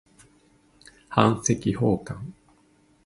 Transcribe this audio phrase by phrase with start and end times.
[1.11, 2.33] 版籍奉還